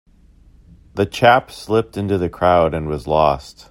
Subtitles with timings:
[0.95, 3.59] The chap slipped into the crowd and was lost.